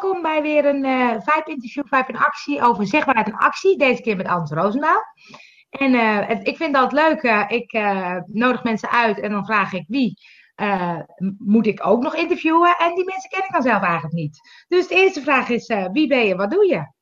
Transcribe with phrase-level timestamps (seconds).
[0.00, 3.78] welkom bij weer een uh, vijf interview, vijf in actie over zichtbaarheid en actie.
[3.78, 5.02] Deze keer met Ans Roosendaal.
[5.70, 7.22] En uh, ik vind dat leuk.
[7.22, 7.72] Uh, ik
[8.26, 10.18] nodig mensen uit en dan vraag ik wie
[11.38, 12.76] moet ik ook nog interviewen.
[12.78, 14.64] En die mensen ken ik dan zelf eigenlijk niet.
[14.68, 16.92] Dus de eerste vraag is, wie ben je, wat doe je?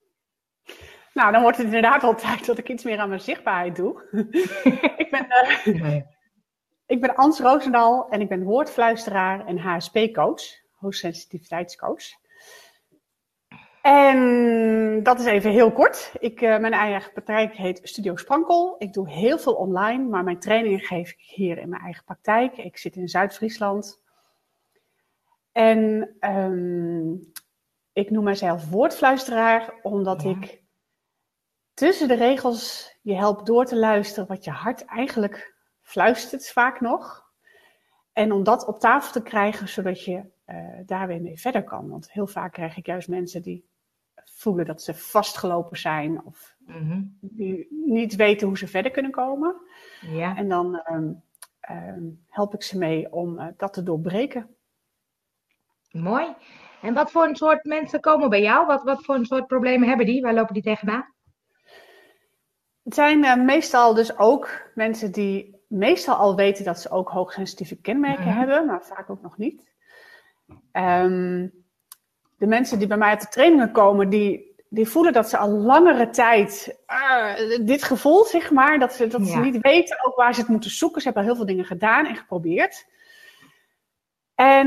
[1.13, 4.03] Nou, dan wordt het inderdaad wel tijd dat ik iets meer aan mijn zichtbaarheid doe.
[4.97, 5.27] ik ben...
[5.83, 6.05] Nee.
[6.87, 10.43] Ik ben Ans Roosendaal en ik ben woordfluisteraar en HSP-coach,
[10.73, 12.23] hoogsensitiviteitscoach.
[13.85, 16.13] En dat is even heel kort.
[16.19, 18.75] Ik, uh, mijn eigen praktijk heet Studio Sprankel.
[18.79, 22.57] Ik doe heel veel online, maar mijn trainingen geef ik hier in mijn eigen praktijk.
[22.57, 24.03] Ik zit in Zuid-Friesland.
[25.53, 27.33] En um,
[27.93, 30.31] ik noem mezelf woordfluisteraar, omdat ja.
[30.31, 30.63] ik
[31.75, 37.25] tussen de regels je help door te luisteren wat je hart eigenlijk fluistert vaak nog.
[38.13, 41.89] En om dat op tafel te krijgen, zodat je uh, daar weer mee verder kan.
[41.89, 43.73] Want heel vaak krijg ik juist mensen die
[44.25, 46.57] voelen dat ze vastgelopen zijn of
[47.21, 49.57] die niet weten hoe ze verder kunnen komen.
[50.01, 50.37] Ja.
[50.37, 51.23] En dan um,
[51.71, 54.57] um, help ik ze mee om uh, dat te doorbreken.
[55.91, 56.35] Mooi.
[56.83, 58.67] En wat voor een soort mensen komen bij jou?
[58.67, 60.23] Wat, wat voor een soort problemen hebben die?
[60.23, 61.15] Waar lopen die tegenaan?
[62.83, 67.81] Het zijn uh, meestal dus ook mensen die meestal al weten dat ze ook hoogsensitieve
[67.81, 68.39] kenmerken mhm.
[68.39, 69.73] hebben, maar vaak ook nog niet.
[70.73, 71.64] Um,
[72.45, 75.49] de mensen die bij mij uit de trainingen komen, die, die voelen dat ze al
[75.49, 80.35] langere tijd uh, dit gevoel, zeg maar, dat ze, dat ze niet weten ook waar
[80.35, 81.01] ze het moeten zoeken.
[81.01, 82.87] Ze hebben al heel veel dingen gedaan en geprobeerd.
[84.35, 84.67] En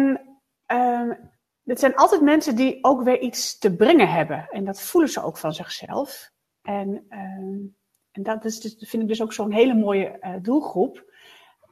[0.67, 1.31] um,
[1.63, 4.47] het zijn altijd mensen die ook weer iets te brengen hebben.
[4.49, 6.31] En dat voelen ze ook van zichzelf.
[6.61, 7.75] En um,
[8.11, 11.13] en dat is dus, vind ik dus ook zo'n hele mooie uh, doelgroep.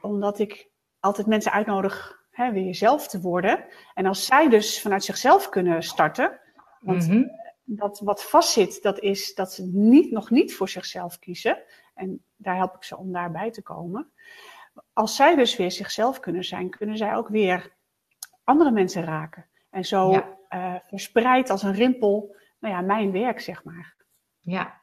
[0.01, 0.69] Omdat ik
[0.99, 3.65] altijd mensen uitnodig hè, weer jezelf te worden.
[3.93, 6.39] En als zij dus vanuit zichzelf kunnen starten.
[6.79, 7.31] Want mm-hmm.
[7.63, 11.63] dat wat vastzit, dat is dat ze niet, nog niet voor zichzelf kiezen.
[11.93, 14.11] En daar help ik ze om daarbij te komen.
[14.93, 17.73] Als zij dus weer zichzelf kunnen zijn, kunnen zij ook weer
[18.43, 19.45] andere mensen raken.
[19.69, 20.37] En zo ja.
[20.49, 23.95] uh, verspreid als een rimpel, nou ja, mijn werk, zeg maar.
[24.39, 24.79] Ja,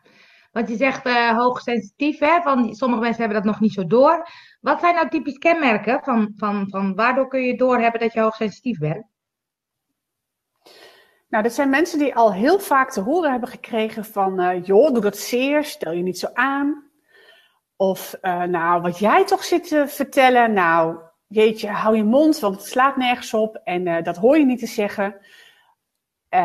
[0.52, 2.40] want je zegt uh, hoogsensitief, hè?
[2.42, 4.28] Van, sommige mensen hebben dat nog niet zo door.
[4.60, 8.78] Wat zijn nou typisch kenmerken van, van, van waardoor kun je doorhebben dat je hoogsensitief
[8.78, 9.06] bent?
[11.28, 14.92] Nou, dat zijn mensen die al heel vaak te horen hebben gekregen van, uh, joh,
[14.92, 16.90] doe dat zeer, stel je niet zo aan.
[17.76, 22.56] Of, uh, nou, wat jij toch zit te vertellen, nou, jeetje, hou je mond, want
[22.56, 25.16] het slaat nergens op en dat hoor je niet te zeggen.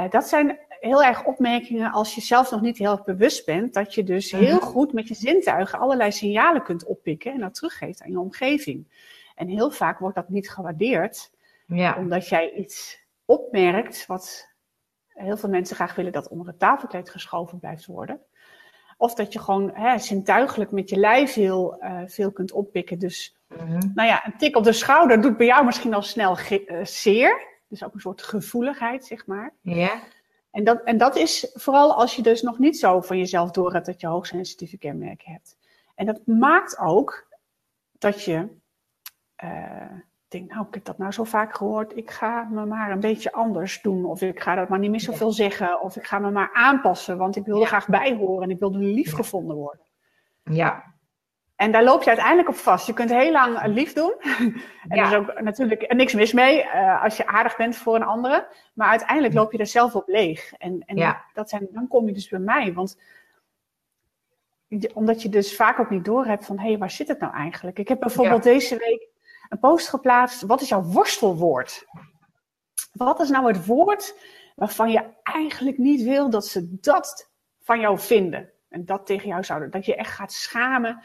[0.09, 3.73] dat zijn heel erg opmerkingen als je zelf nog niet heel erg bewust bent.
[3.73, 4.65] Dat je dus heel mhm.
[4.65, 8.87] goed met je zintuigen allerlei signalen kunt oppikken en dat teruggeeft aan je omgeving.
[9.35, 11.31] En heel vaak wordt dat niet gewaardeerd.
[11.65, 11.95] Ja.
[11.97, 14.55] Omdat jij iets opmerkt wat
[15.07, 18.19] heel veel mensen graag willen dat onder het tafelkleed geschoven blijft worden.
[18.97, 22.99] Of dat je gewoon hè, zintuigelijk met je lijf heel uh, veel kunt oppikken.
[22.99, 26.37] Dus mm nou ja, een tik op de schouder doet bij jou misschien al snel
[26.49, 27.47] uh, zeer.
[27.67, 29.53] Dus ook een soort gevoeligheid, zeg maar.
[29.61, 30.01] Ja.
[30.51, 33.73] En dat, en dat is vooral als je dus nog niet zo van jezelf door
[33.73, 35.57] hebt dat je hoogsensitieve kenmerken hebt.
[35.95, 37.27] En dat maakt ook
[37.97, 38.47] dat je
[39.43, 39.91] uh,
[40.27, 43.31] denkt, nou, ik heb dat nou zo vaak gehoord, ik ga me maar een beetje
[43.31, 44.05] anders doen.
[44.05, 45.81] Of ik ga dat maar niet meer zoveel zeggen.
[45.81, 48.59] Of ik ga me maar aanpassen, want ik wil er graag bij horen en ik
[48.59, 49.85] wil lief gevonden worden.
[50.43, 50.95] Ja,
[51.57, 52.87] en daar loop je uiteindelijk op vast.
[52.87, 54.13] Je kunt heel lang lief doen.
[54.87, 58.03] en er is ook natuurlijk niks mis mee uh, als je aardig bent voor een
[58.03, 58.47] andere.
[58.73, 60.53] Maar uiteindelijk loop je er zelf op leeg.
[60.53, 61.25] En, en ja.
[61.33, 62.73] dat zijn, dan kom je dus bij mij.
[62.73, 62.99] Want
[64.93, 66.59] omdat je dus vaak ook niet doorhebt van...
[66.59, 67.79] hé, hey, waar zit het nou eigenlijk?
[67.79, 68.51] Ik heb bijvoorbeeld ja.
[68.51, 69.07] deze week
[69.49, 70.41] een post geplaatst.
[70.41, 71.85] Wat is jouw worstelwoord?
[72.91, 74.15] Wat is nou het woord
[74.55, 77.31] waarvan je eigenlijk niet wil dat ze dat
[77.61, 78.51] van jou vinden?
[78.69, 79.71] En dat tegen jou zouden.
[79.71, 81.01] Dat je echt gaat schamen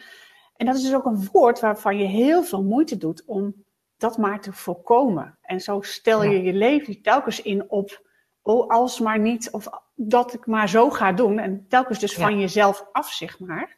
[0.62, 3.54] en dat is dus ook een woord waarvan je heel veel moeite doet om
[3.96, 5.38] dat maar te voorkomen.
[5.42, 8.06] En zo stel je je leven telkens in op,
[8.42, 11.38] oh, als maar niet, of dat ik maar zo ga doen.
[11.38, 13.76] En telkens dus van jezelf af, zeg maar.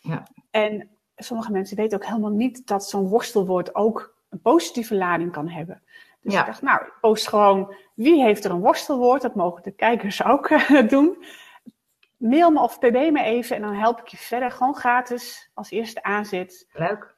[0.00, 0.26] Ja.
[0.50, 5.48] En sommige mensen weten ook helemaal niet dat zo'n worstelwoord ook een positieve lading kan
[5.48, 5.82] hebben.
[6.20, 9.22] Dus ik dacht, nou, ik post gewoon, wie heeft er een worstelwoord?
[9.22, 10.48] Dat mogen de kijkers ook
[10.88, 11.16] doen
[12.16, 14.50] mail me of pb me even en dan help ik je verder.
[14.50, 16.68] Gewoon gratis als eerste aanzet.
[16.72, 17.16] Leuk.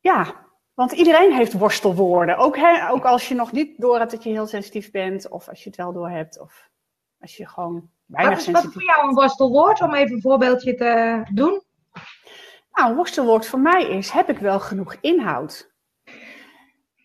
[0.00, 2.36] Ja, want iedereen heeft worstelwoorden.
[2.36, 5.28] Ook, hè, ook als je nog niet door hebt dat je heel sensitief bent.
[5.28, 6.40] Of als je het wel door hebt.
[6.40, 6.70] Of
[7.20, 9.80] als je gewoon weinig wat is, Wat is voor jou een worstelwoord?
[9.80, 11.62] Om even een voorbeeldje te doen.
[12.72, 15.72] Nou, een worstelwoord voor mij is, heb ik wel genoeg inhoud?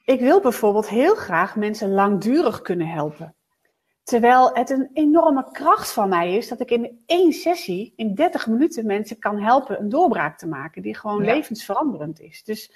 [0.03, 3.35] Ik wil bijvoorbeeld heel graag mensen langdurig kunnen helpen.
[4.09, 8.47] Terwijl het een enorme kracht van mij is dat ik in één sessie, in 30
[8.47, 12.43] minuten, mensen kan helpen een doorbraak te maken die gewoon levensveranderend is.
[12.43, 12.73] Dus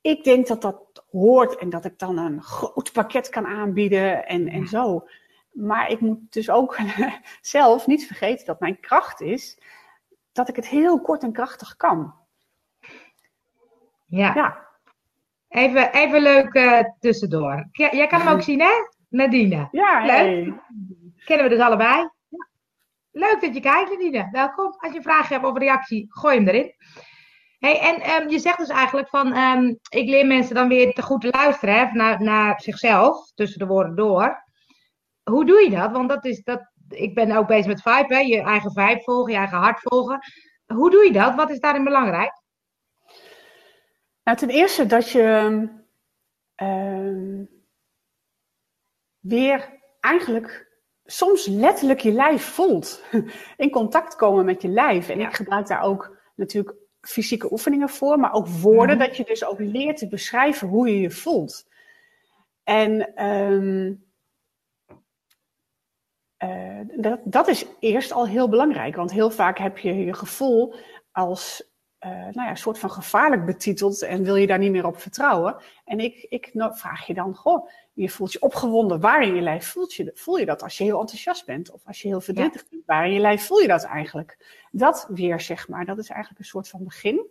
[0.00, 4.48] ik denk dat dat hoort en dat ik dan een groot pakket kan aanbieden en,
[4.48, 5.08] en zo.
[5.52, 6.78] Maar ik moet dus ook
[7.40, 9.58] zelf niet vergeten dat mijn kracht is
[10.32, 12.14] dat ik het heel kort en krachtig kan.
[14.06, 14.34] Ja.
[14.34, 14.68] ja.
[15.48, 17.68] Even, even leuk uh, tussendoor.
[17.72, 18.72] Jij kan hem ook zien, hè?
[19.12, 19.68] Nadine.
[19.70, 20.54] Ja, leuk.
[21.24, 22.10] Kennen we dus allebei.
[22.28, 22.48] Ja.
[23.10, 24.28] Leuk dat je kijkt, Nadine.
[24.30, 24.74] Welkom.
[24.76, 26.74] Als je een vraag hebt of een reactie, gooi hem erin.
[27.58, 31.02] Hey, en um, je zegt dus eigenlijk van, um, ik leer mensen dan weer te
[31.02, 34.44] goed te luisteren hè, naar, naar zichzelf, tussen de woorden door.
[35.22, 35.90] Hoe doe je dat?
[35.90, 39.32] Want dat is, dat, ik ben ook bezig met vibe, hè, je eigen vibe volgen,
[39.32, 40.18] je eigen hart volgen.
[40.66, 41.34] Hoe doe je dat?
[41.34, 42.32] Wat is daarin belangrijk?
[44.24, 45.22] Nou, ten eerste dat je
[46.56, 47.50] um,
[49.22, 50.70] weer eigenlijk
[51.04, 53.04] soms letterlijk je lijf voelt.
[53.56, 55.08] In contact komen met je lijf.
[55.08, 59.06] En ik gebruik daar ook natuurlijk fysieke oefeningen voor, maar ook woorden, mhm.
[59.06, 61.68] dat je dus ook leert te beschrijven hoe je je voelt.
[62.64, 64.04] En um,
[66.44, 70.74] uh, dat, dat is eerst al heel belangrijk, want heel vaak heb je je gevoel
[71.12, 71.71] als
[72.04, 75.00] uh, nou ja, een soort van gevaarlijk betiteld en wil je daar niet meer op
[75.00, 75.56] vertrouwen.
[75.84, 79.40] En ik, ik nou, vraag je dan, goh, je voelt je opgewonden, waar in je
[79.40, 82.20] lijf voelt je, voel je dat als je heel enthousiast bent of als je heel
[82.20, 84.64] verdrietig bent, waar in je lijf voel je dat eigenlijk?
[84.70, 87.26] Dat weer, zeg maar, dat is eigenlijk een soort van begin.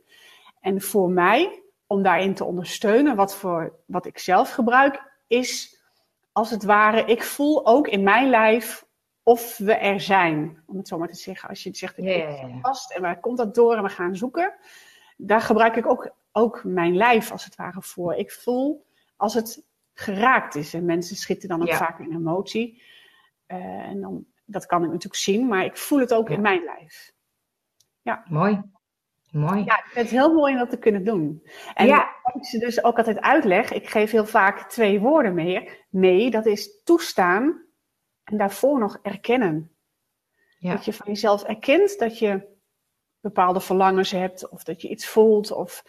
[0.60, 5.82] En voor mij, om daarin te ondersteunen, wat, voor, wat ik zelf gebruik, is
[6.32, 8.86] als het ware, ik voel ook in mijn lijf
[9.24, 10.64] of we er zijn.
[10.66, 11.50] Om het zo maar te zeggen.
[11.50, 12.62] Als je zegt, ik yeah.
[12.62, 14.54] vast en waar komt dat door en we gaan zoeken.
[15.18, 18.16] Daar gebruik ik ook, ook mijn lijf als het ware voor.
[18.16, 18.86] Ik voel
[19.16, 20.74] als het geraakt is.
[20.74, 22.82] En mensen schieten dan ook vaak in emotie.
[23.48, 26.64] Uh, en dan, dat kan ik natuurlijk zien, maar ik voel het ook in mijn
[26.64, 27.14] lijf.
[28.02, 28.26] Ja.
[28.30, 28.62] Mooi.
[29.32, 29.64] Mooi.
[29.64, 31.48] Ja, het is heel mooi om dat te kunnen doen.
[31.74, 32.16] En ja.
[32.24, 35.70] wat ik ze dus ook altijd uitleg, ik geef heel vaak twee woorden mee.
[35.90, 37.66] mee dat is toestaan
[38.32, 39.72] en daarvoor nog erkennen.
[40.58, 40.74] Ja.
[40.74, 42.50] Dat je van jezelf erkent dat je
[43.20, 45.84] bepaalde verlangens hebt, of dat je iets voelt, of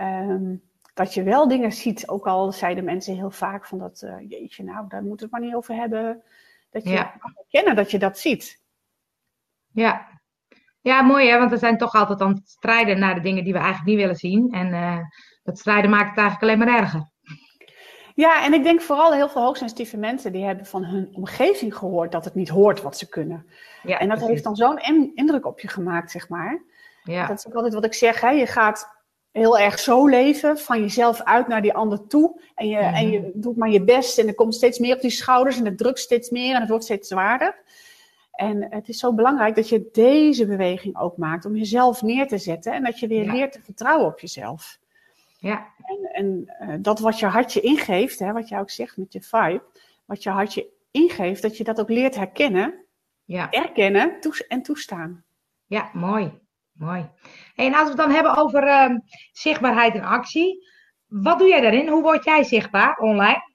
[0.00, 0.62] um,
[0.94, 2.08] dat je wel dingen ziet.
[2.08, 5.30] Ook al zeiden mensen heel vaak van dat, uh, jeetje, nou, daar moeten we het
[5.32, 6.22] maar niet over hebben.
[6.70, 7.20] Dat je ja.
[7.34, 8.62] erkennen dat je dat ziet.
[9.72, 10.20] Ja.
[10.80, 13.52] ja, mooi hè, want we zijn toch altijd aan het strijden naar de dingen die
[13.52, 14.52] we eigenlijk niet willen zien.
[14.52, 14.98] En uh,
[15.42, 17.10] dat strijden maakt het eigenlijk alleen maar erger.
[18.16, 22.12] Ja, en ik denk vooral heel veel hoogsensitieve mensen die hebben van hun omgeving gehoord
[22.12, 23.46] dat het niet hoort wat ze kunnen.
[23.82, 24.78] Ja, en dat heeft dan zo'n
[25.14, 26.62] indruk op je gemaakt, zeg maar.
[27.02, 27.26] Ja.
[27.26, 28.30] Dat is ook altijd wat ik zeg, hè?
[28.30, 28.88] je gaat
[29.30, 32.40] heel erg zo leven, van jezelf uit naar die ander toe.
[32.54, 33.28] En je, en je mhm.
[33.34, 35.98] doet maar je best en er komt steeds meer op die schouders en het drukt
[35.98, 37.62] steeds meer en het wordt steeds zwaarder.
[38.32, 42.38] En het is zo belangrijk dat je deze beweging ook maakt om jezelf neer te
[42.38, 44.78] zetten en dat je weer leert te vertrouwen op jezelf.
[45.46, 45.74] Ja.
[45.82, 49.22] En, en uh, dat wat je hartje ingeeft, hè, wat jij ook zegt met je
[49.22, 49.62] vibe,
[50.04, 52.84] wat je hartje ingeeft, dat je dat ook leert herkennen,
[53.24, 53.50] ja.
[53.50, 55.24] erkennen toes en toestaan.
[55.66, 56.44] Ja, mooi.
[56.72, 57.10] Mooi.
[57.54, 58.98] en als we het dan hebben over uh,
[59.32, 60.68] zichtbaarheid en actie,
[61.06, 61.88] wat doe jij daarin?
[61.88, 63.54] Hoe word jij zichtbaar online?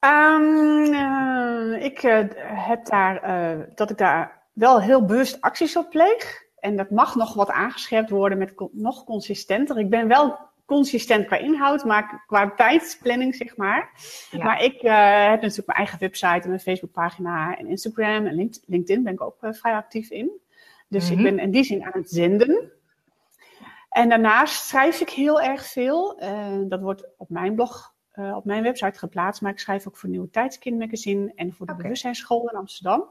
[0.00, 2.24] Um, uh, ik uh,
[2.66, 3.20] heb daar
[3.74, 6.45] dat ik daar wel heel bewust acties op pleeg.
[6.66, 9.78] En dat mag nog wat aangescherpt worden met nog consistenter.
[9.78, 13.90] Ik ben wel consistent qua inhoud, maar qua tijdsplanning, zeg maar.
[14.38, 19.02] Maar ik uh, heb natuurlijk mijn eigen website en mijn Facebookpagina en Instagram en LinkedIn
[19.02, 20.30] ben ik ook uh, vrij actief in.
[20.88, 21.22] Dus ik mhm.
[21.22, 22.72] ben in die zin aan het zenden.
[23.90, 26.22] En daarnaast schrijf ik heel erg veel.
[26.22, 27.94] Uh, dat wordt op mijn blog,
[28.34, 31.72] op mijn website geplaatst, maar ik schrijf ook voor Nieuwe Tijdskind Magazine en voor de
[31.72, 31.84] okay.
[31.84, 33.04] Bewustzijnsschool in Amsterdam.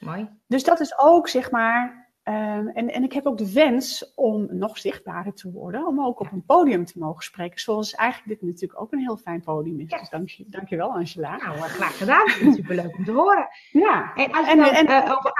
[0.00, 0.28] Mooi.
[0.46, 4.48] Dus dat is ook, zeg maar, Um, en, en ik heb ook de wens om
[4.50, 7.60] nog zichtbaarder te worden, om ook op een podium te mogen spreken.
[7.60, 9.90] Zoals eigenlijk dit natuurlijk ook een heel fijn podium is.
[9.90, 9.98] Ja.
[9.98, 11.36] Dus dank je, dankjewel Angela.
[11.36, 12.28] Nou, graag gedaan.
[12.54, 13.48] Superleuk om te horen.
[13.70, 15.32] Ja, en als, en, en, uh, over...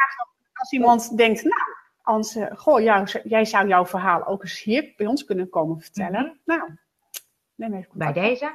[0.52, 4.92] als iemand denkt, nou, Ans, uh, goh, jou, jij zou jouw verhaal ook eens hier
[4.96, 6.22] bij ons kunnen komen vertellen.
[6.22, 6.56] Mm -hmm.
[6.56, 6.76] Nou,
[7.54, 8.14] neem even contact.
[8.14, 8.50] Bij deze.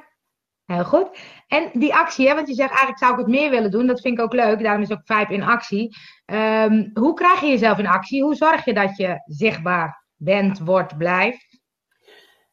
[0.65, 1.09] Heel goed.
[1.47, 3.87] En die actie, hè, want je zegt eigenlijk zou ik het meer willen doen.
[3.87, 4.63] Dat vind ik ook leuk.
[4.63, 5.95] Daarom is ook Vibe in actie.
[6.25, 8.23] Um, hoe krijg je jezelf in actie?
[8.23, 11.59] Hoe zorg je dat je zichtbaar bent, wordt, blijft?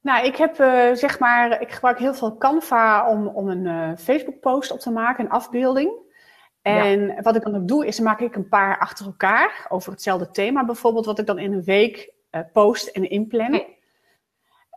[0.01, 3.97] Nou, ik heb uh, zeg maar, ik gebruik heel veel Canva om, om een uh,
[3.97, 6.01] Facebook post op te maken, een afbeelding.
[6.63, 7.21] En ja.
[7.21, 10.65] wat ik dan ook doe, is maak ik een paar achter elkaar over hetzelfde thema
[10.65, 13.63] bijvoorbeeld, wat ik dan in een week uh, post en inplan.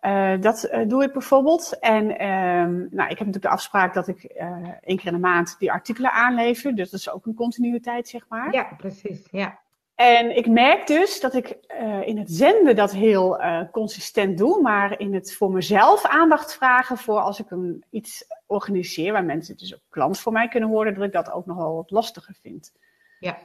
[0.05, 1.79] Uh, dat uh, doe ik bijvoorbeeld.
[1.79, 5.19] En ehm, nou, ik heb natuurlijk de afspraak dat ik uh, één keer in de
[5.19, 6.75] maand die artikelen aanlever.
[6.75, 8.53] Dus dat is ook een continuïteit, zeg maar.
[8.53, 9.27] Ja, precies.
[9.31, 9.59] Ja.
[9.95, 11.57] En ik merk dus dat ik
[12.05, 13.39] in het zenden dat heel
[13.71, 19.13] consistent doe, maar in het voor mezelf aandacht vragen voor als ik een, iets organiseer
[19.13, 21.91] waar mensen dus ook klant voor mij kunnen worden, dat ik dat ook nogal wat
[21.91, 22.73] lastiger vind.
[23.19, 23.37] Ja.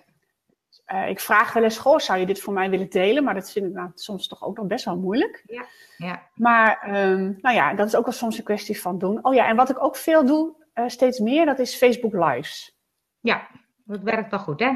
[0.93, 3.25] Uh, ik vraag wel eens, goh, zou je dit voor mij willen delen?
[3.25, 5.43] Maar dat vind ik nou, soms toch ook nog best wel moeilijk.
[5.47, 5.65] Ja.
[5.97, 6.23] ja.
[6.35, 9.25] Maar um, nou ja, dat is ook wel soms een kwestie van doen.
[9.25, 12.79] Oh ja, en wat ik ook veel doe, uh, steeds meer, dat is Facebook Lives.
[13.21, 13.49] Ja,
[13.85, 14.73] dat werkt wel goed, hè?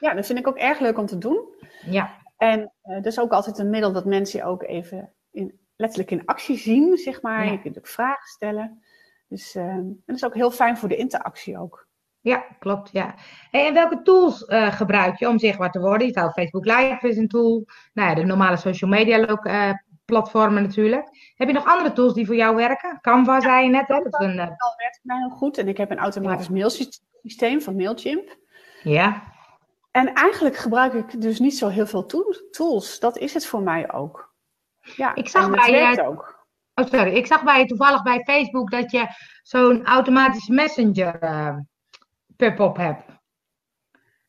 [0.00, 1.48] Ja, dat vind ik ook erg leuk om te doen.
[1.86, 2.16] Ja.
[2.36, 6.10] En uh, dat is ook altijd een middel dat mensen je ook even in, letterlijk
[6.10, 7.44] in actie zien, zeg maar.
[7.44, 7.50] Ja.
[7.50, 8.82] Je kunt ook vragen stellen.
[9.28, 11.88] Dus uh, en dat is ook heel fijn voor de interactie ook.
[12.22, 12.90] Ja, klopt.
[12.92, 13.14] Ja.
[13.50, 16.06] Hey, en welke tools uh, gebruik je om zichtbaar te worden?
[16.06, 17.64] Je zou Facebook Live is een tool.
[17.92, 19.72] Nou ja, de normale social media uh,
[20.04, 21.32] platformen natuurlijk.
[21.34, 22.98] Heb je nog andere tools die voor jou werken?
[23.00, 23.94] Canva zei je net, hè?
[24.02, 24.46] Dat is een, uh...
[24.76, 25.58] werkt mij heel goed.
[25.58, 26.52] En ik heb een automatisch ja.
[26.52, 28.36] mailsysteem van Mailchimp.
[28.82, 29.22] Ja.
[29.90, 32.06] En eigenlijk gebruik ik dus niet zo heel veel
[32.50, 32.98] tools.
[32.98, 34.34] Dat is het voor mij ook.
[34.80, 36.46] Ja, ik zag bij je ook.
[36.74, 37.12] Oh, sorry.
[37.12, 39.06] Ik zag bij je toevallig bij Facebook dat je
[39.42, 41.66] zo'n automatisch messenger
[42.50, 43.20] pop-up heb.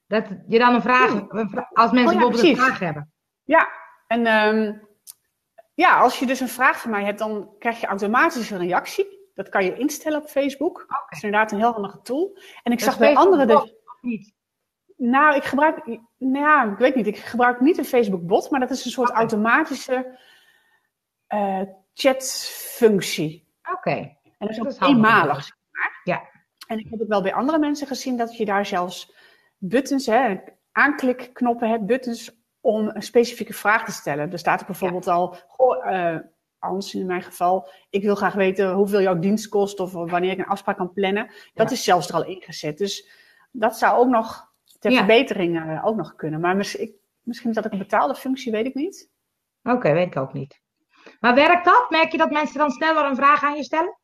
[0.07, 2.57] Dat je dan een vraag, als mensen oh, ja, bijvoorbeeld precies.
[2.57, 3.11] een vraag hebben.
[3.43, 3.69] Ja,
[4.07, 4.87] en um,
[5.73, 9.21] ja, als je dus een vraag van mij hebt, dan krijg je automatisch een reactie.
[9.33, 10.81] Dat kan je instellen op Facebook.
[10.81, 10.97] Okay.
[10.99, 12.37] Dat is inderdaad een heel handige tool.
[12.63, 13.73] En ik dat zag bij anderen dus.
[14.01, 14.33] Niet.
[14.97, 18.69] Nou, ik gebruik, nou, ik weet niet, ik gebruik niet een Facebook bot, maar dat
[18.69, 19.21] is een soort okay.
[19.21, 20.19] automatische
[21.29, 21.61] uh,
[21.93, 23.47] chatfunctie.
[23.61, 23.77] Oké.
[23.77, 24.17] Okay.
[24.23, 25.57] En dat is ook dat is eenmalig.
[26.73, 29.13] En ik heb ook wel bij andere mensen gezien dat je daar zelfs
[29.57, 30.35] buttons, hè,
[30.71, 34.31] aanklikknoppen hebt, buttons om een specifieke vraag te stellen.
[34.31, 35.11] Er staat er bijvoorbeeld ja.
[35.11, 36.17] al, goh, uh,
[36.91, 40.45] in mijn geval, ik wil graag weten hoeveel jouw dienst kost of wanneer ik een
[40.45, 41.31] afspraak kan plannen.
[41.53, 41.75] Dat ja.
[41.75, 42.77] is zelfs er al ingezet.
[42.77, 43.09] Dus
[43.51, 44.97] dat zou ook nog ter ja.
[44.97, 46.39] verbetering uh, ook nog kunnen.
[46.39, 49.09] Maar misschien, misschien is dat ook een betaalde functie, weet ik niet.
[49.63, 50.61] Oké, okay, weet ik ook niet.
[51.19, 51.85] Maar werkt dat?
[51.89, 53.97] Merk je dat mensen dan sneller een vraag aan je stellen?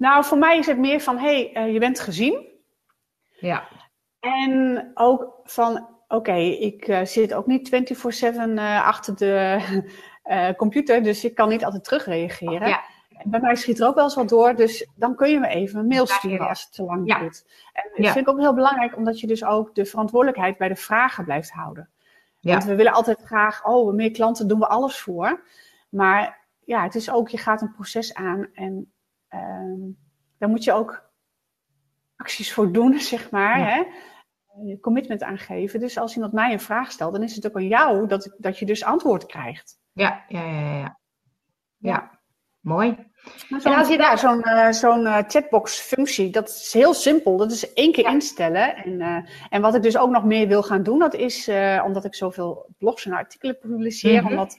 [0.00, 2.46] Nou, voor mij is het meer van, hé, hey, uh, je bent gezien.
[3.40, 3.68] Ja.
[4.20, 7.94] En ook van, oké, okay, ik uh, zit ook niet
[8.34, 9.60] 24-7 uh, achter de
[10.56, 12.68] computer, dus ik kan niet altijd terugreageren.
[12.68, 12.82] Ja.
[13.24, 15.78] Bij mij schiet er ook wel eens wat door, dus dan kun je me even
[15.78, 17.18] een mail sturen als het te lang ja.
[17.18, 17.44] duurt.
[17.72, 20.76] En dat vind ik ook heel belangrijk, omdat je dus ook de verantwoordelijkheid bij de
[20.76, 21.88] vragen blijft houden.
[22.40, 25.42] Want we willen altijd graag, oh, meer klanten doen we alles voor.
[25.88, 28.92] Maar ja, het is ook, je gaat een proces aan en
[29.34, 29.98] um,
[30.38, 31.10] daar moet je ook
[32.16, 33.58] acties voor doen, zeg maar.
[33.58, 33.64] Ja.
[33.64, 33.82] Hè?
[34.64, 35.80] Je commitment aangeven.
[35.80, 38.58] Dus als iemand mij een vraag stelt, dan is het ook aan jou dat, dat
[38.58, 39.78] je dus antwoord krijgt.
[39.92, 40.80] Ja, ja, ja, ja.
[40.80, 40.98] Ja,
[41.78, 42.20] ja.
[42.60, 43.08] mooi.
[43.58, 47.36] Zo'n als je daar zo'n uh, zo'n uh, chatbox-functie, dat is heel simpel.
[47.36, 48.10] Dat is één keer ja.
[48.10, 48.76] instellen.
[48.76, 49.16] En, uh,
[49.48, 51.50] en wat ik dus ook nog meer wil gaan doen, dat is
[51.84, 54.30] omdat ik zoveel blogs en artikelen publiceer, Mhm.
[54.30, 54.58] om dat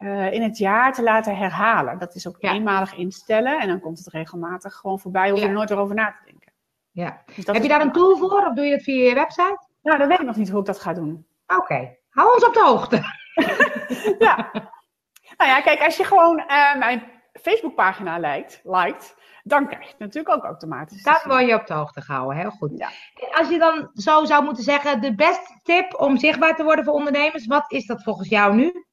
[0.00, 1.98] uh, in het jaar te laten herhalen.
[1.98, 2.52] Dat is ook Ja.
[2.52, 5.28] eenmalig instellen en dan komt het regelmatig gewoon voorbij.
[5.30, 5.50] Hoef je Ja.
[5.50, 6.52] er nooit erover na te denken.
[6.90, 7.22] ja.
[7.36, 9.68] Dus Heb je daar een tool voor of doe je dat via je website?
[9.82, 11.26] Nou, dan weet ik nog niet hoe ik dat ga doen.
[11.46, 12.96] Oké, hou ons op de hoogte.
[14.26, 14.50] ja.
[15.36, 17.02] Nou ja, kijk, als je gewoon uh, mijn
[17.32, 21.02] Facebookpagina liked, liked, dan krijg je het natuurlijk ook automatisch.
[21.02, 22.70] Dat word je op de hoogte gehouden, heel goed.
[22.78, 22.88] Ja.
[23.38, 26.94] Als je dan zo zou moeten zeggen, de beste tip om zichtbaar te worden voor
[26.94, 28.84] ondernemers, wat is dat volgens jou nu?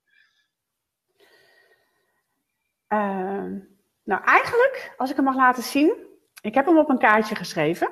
[2.88, 3.60] Ehm,
[4.03, 5.96] nou, eigenlijk, als ik hem mag laten zien,
[6.41, 7.88] ik heb hem op een kaartje geschreven.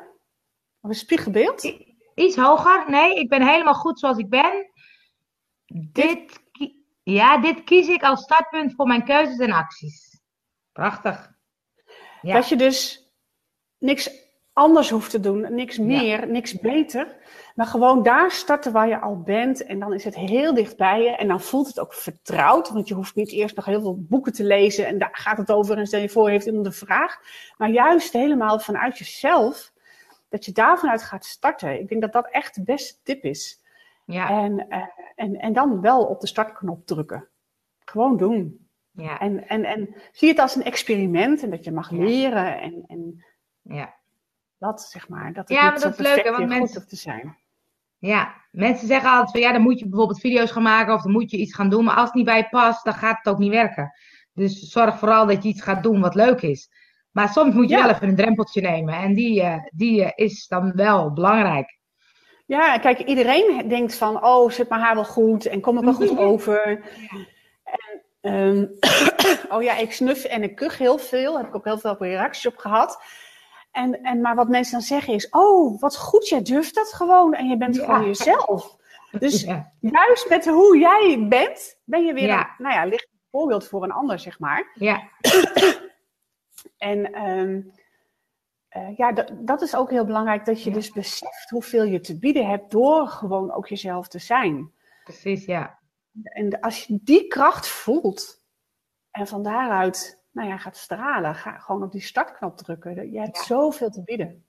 [0.81, 1.63] Op een spiegelbeeld.
[2.15, 2.89] Iets hoger?
[2.89, 4.71] Nee, ik ben helemaal goed zoals ik ben.
[5.91, 6.39] Dit,
[7.03, 10.21] ja, dit kies ik als startpunt voor mijn keuzes en acties.
[10.71, 11.33] Prachtig.
[12.21, 12.33] Ja.
[12.33, 13.09] Dat je dus
[13.77, 14.24] niks
[14.55, 17.07] anders hoeft te doen, niks meer, niks beter.
[17.55, 19.65] Maar gewoon daar starten waar je al bent.
[19.65, 21.09] En dan is het heel dicht bij je.
[21.09, 22.69] En dan voelt het ook vertrouwd.
[22.69, 24.87] Want je hoeft niet eerst nog heel veel boeken te lezen.
[24.87, 25.77] En daar gaat het over.
[25.77, 27.19] En stel je voor, heeft iemand een vraag.
[27.57, 29.73] Maar juist helemaal vanuit jezelf.
[30.29, 31.79] Dat je daar vanuit gaat starten.
[31.79, 33.61] Ik denk dat dat echt de beste tip is.
[34.05, 34.83] Ja, En, eh,
[35.15, 37.27] en, en dan wel op de startknop drukken.
[37.79, 38.67] Gewoon doen.
[38.91, 41.43] ja, En, en, en zie het als een experiment.
[41.43, 42.61] En dat je mag leren.
[42.61, 43.25] En, en
[43.61, 43.93] ja.
[44.57, 45.33] Dat, zeg maar.
[45.33, 46.95] Dat het Ja, niet maar zo dat is leuk, hè, perfect want goed mensen- te
[46.95, 47.37] zijn.
[47.97, 51.11] Ja, mensen zeggen altijd van ja, dan moet je bijvoorbeeld video's gaan maken of dan
[51.11, 51.83] moet je iets gaan doen.
[51.83, 53.91] Maar als het niet bij je past, dan gaat het ook niet werken.
[54.33, 56.69] Dus zorg vooral dat je iets gaat doen wat leuk is.
[57.11, 57.81] Maar soms moet je Ja.
[57.85, 58.93] wel even een drempeltje nemen.
[58.95, 61.77] En die, eh, die eh, is dan wel belangrijk.
[62.45, 65.93] Ja, kijk, iedereen denkt van, oh, zit mijn haar wel goed en kom ik wel
[65.93, 66.21] goed Mhm.
[66.21, 66.83] over.
[68.21, 68.65] En, ehm,
[69.55, 71.37] oh ja, ik snuf en ik kuch heel veel.
[71.37, 73.01] Heb ik ook heel veel reacties op gehad.
[73.75, 77.33] En, en, maar wat mensen dan zeggen is, oh, wat goed, jij durft dat gewoon.
[77.33, 78.77] En je bent gewoon jezelf.
[79.19, 79.43] Dus
[79.79, 83.91] juist met hoe jij bent, ben je weer, een, nou ja, een voorbeeld voor een
[83.91, 84.71] ander, zeg maar.
[84.73, 85.09] Ja.
[86.77, 87.61] en ehm,
[88.77, 92.49] uh, ja, dat is ook heel belangrijk dat je dus beseft hoeveel je te bieden
[92.49, 94.71] hebt door gewoon ook jezelf te zijn.
[95.03, 95.79] Precies, ja.
[96.23, 98.43] En als je die kracht voelt
[99.11, 103.11] en van daaruit nou ja, gaat stralen, ga gewoon op die startknop drukken.
[103.11, 104.45] Je hebt zoveel te bieden.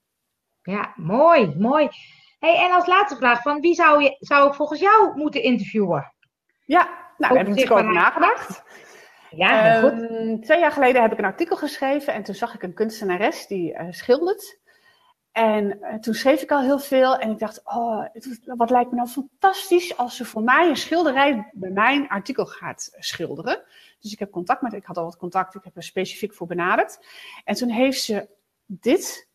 [0.61, 1.89] Ja, mooi, mooi.
[2.39, 6.13] Hey, en als laatste vraag, van wie zou, je, zou ik volgens jou moeten interviewen?
[6.65, 8.63] Ja, nou, daar heb ik natuurlijk over nagedacht.
[9.29, 9.91] Ja, goed.
[9.91, 13.47] Ehm, twee jaar geleden heb ik een artikel geschreven en toen zag ik een kunstenares
[13.47, 14.59] die uh, schildert.
[15.37, 18.05] En uh, toen schreef ik al heel veel en ik dacht, oh,
[18.43, 22.95] wat lijkt me nou fantastisch als ze voor mij een schilderij bij mijn artikel gaat
[22.97, 23.63] schilderen.
[23.99, 26.47] Dus ik heb contact met, ik had al wat contact, ik heb er specifiek voor
[26.47, 27.05] benaderd.
[27.43, 28.27] En toen heeft ze
[28.65, 29.29] dit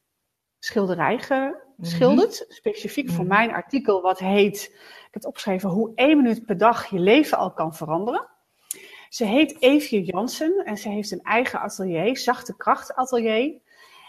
[0.59, 2.53] schilderij geschilderd, mhm.
[2.53, 3.35] specifiek voor mhm.
[3.35, 7.39] mijn artikel, wat heet, ik heb het opgeschreven, hoe één minuut per dag je leven
[7.39, 8.29] al kan veranderen.
[9.09, 13.61] Ze heet Evie Jansen en ze heeft een eigen atelier, Zachte Kracht Atelier.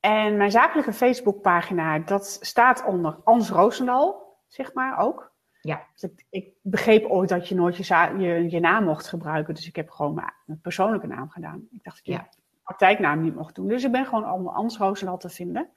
[0.00, 5.32] En mijn zakelijke Facebookpagina, dat staat onder Ans Roosendal, zeg maar ook.
[5.60, 5.86] Ja.
[5.92, 9.54] Dus ik, ik, begreep ooit dat je nooit je, je, je, naam mocht gebruiken.
[9.54, 11.68] Dus ik heb gewoon mijn, persoonlijke naam gedaan.
[11.70, 12.28] Ik dacht dat ik ja.
[12.62, 13.68] praktijknaam niet mocht doen.
[13.68, 15.70] Dus ik ben gewoon allemaal Ans Roosendaal te vinden.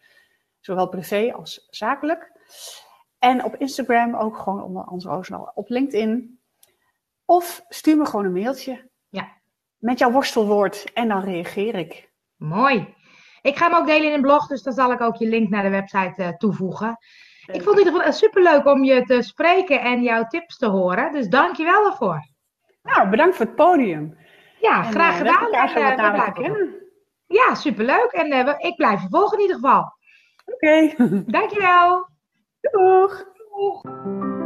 [0.59, 2.31] Zowel privé als zakelijk.
[3.19, 5.51] En op Instagram ook gewoon onder Ans Roosendaal.
[5.55, 6.39] Op LinkedIn.
[7.25, 8.89] Of stuur me gewoon een mailtje.
[9.09, 9.27] Ja.
[9.77, 10.93] Met jouw worstelwoord.
[10.93, 12.11] En dan reageer ik.
[12.35, 12.95] Mooi.
[13.41, 14.47] Ik ga hem ook delen in een blog.
[14.47, 16.97] Dus dan zal ik ook je link naar de website uh, toevoegen.
[17.45, 20.67] Ik vond het in ieder geval superleuk om je te spreken en jouw tips te
[20.67, 21.11] horen.
[21.11, 22.27] Dus dank je wel daarvoor.
[22.83, 24.17] Nou, bedankt voor het podium.
[24.59, 25.95] Ja, graag en, uh, gedaan.
[25.97, 26.75] En, uh, kennen.
[27.27, 28.11] Ja, superleuk.
[28.11, 29.97] En uh, ik blijf je volgen in ieder geval.
[30.53, 30.91] Oké.
[30.93, 30.95] Okay.
[31.33, 32.07] Dankjewel.
[32.61, 33.25] Doeg.
[33.49, 34.38] Doeg.